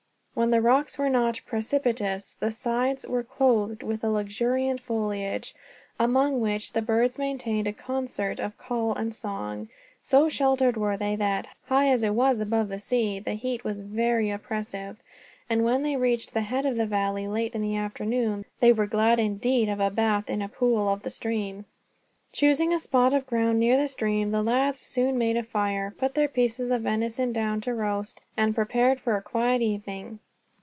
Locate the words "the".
0.51-0.61, 2.39-2.49, 6.73-6.81, 12.69-12.79, 13.19-13.33, 16.33-16.41, 16.77-16.87, 17.61-17.75, 21.03-21.09, 23.77-23.87, 24.31-24.41